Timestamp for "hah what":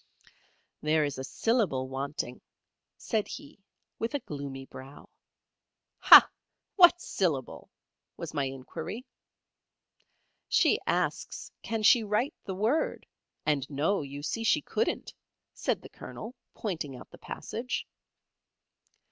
5.99-6.99